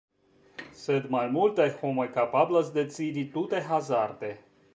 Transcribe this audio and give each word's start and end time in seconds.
Sed 0.79 1.05
malmultaj 1.15 1.67
homoj 1.83 2.07
kapablas 2.17 2.73
decidi 2.79 3.27
tute 3.37 3.63
hazarde. 3.71 4.35